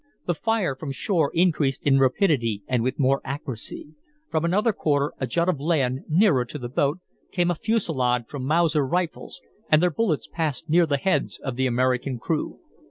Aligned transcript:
The 0.25 0.33
fire 0.33 0.73
from 0.75 0.91
shore 0.91 1.29
increased 1.31 1.85
in 1.85 1.99
rapidity 1.99 2.63
and 2.67 2.81
with 2.81 2.97
more 2.97 3.21
accuracy. 3.23 3.89
From 4.31 4.43
another 4.43 4.73
quarter, 4.73 5.13
a 5.19 5.27
jut 5.27 5.47
of 5.47 5.59
land 5.59 6.05
nearer 6.09 6.43
to 6.43 6.57
the 6.57 6.67
boat, 6.69 6.97
came 7.31 7.51
a 7.51 7.55
fusilade 7.55 8.27
from 8.27 8.43
Mauser 8.43 8.83
rifles, 8.83 9.43
and 9.69 9.79
their 9.79 9.91
bullets 9.91 10.25
passed 10.27 10.67
near 10.67 10.87
the 10.87 10.97
heads 10.97 11.37
of 11.43 11.55
the 11.55 11.67
American 11.67 12.17
crew. 12.17 12.59